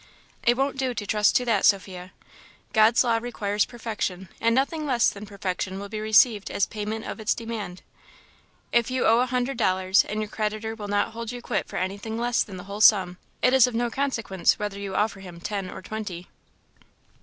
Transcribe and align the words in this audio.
"It 0.41 0.57
won't 0.57 0.77
do 0.79 0.95
to 0.95 1.05
trust 1.05 1.35
to 1.35 1.45
that, 1.45 1.63
Sophia. 1.63 2.11
God's 2.73 3.03
law 3.03 3.17
requires 3.19 3.65
perfection; 3.65 4.29
and 4.39 4.55
nothing 4.55 4.87
less 4.87 5.11
than 5.11 5.27
perfection 5.27 5.77
will 5.77 5.89
be 5.89 5.99
received 5.99 6.49
as 6.49 6.65
payment 6.65 7.05
of 7.05 7.19
its 7.19 7.35
demand. 7.35 7.83
If 8.71 8.89
you 8.89 9.05
owe 9.05 9.19
a 9.19 9.27
hundred 9.27 9.57
dollars, 9.57 10.03
and 10.03 10.19
your 10.19 10.29
creditor 10.29 10.73
will 10.73 10.87
not 10.87 11.11
hold 11.11 11.31
you 11.31 11.39
quit 11.39 11.67
for 11.67 11.77
anything 11.77 12.17
less 12.17 12.41
than 12.41 12.57
the 12.57 12.63
whole 12.63 12.81
sum, 12.81 13.19
it 13.43 13.53
is 13.53 13.67
of 13.67 13.75
no 13.75 13.91
consequence 13.91 14.57
whether 14.57 14.79
you 14.79 14.95
offer 14.95 15.19
him 15.19 15.39
ten 15.39 15.69
or 15.69 15.83
twenty." 15.83 16.27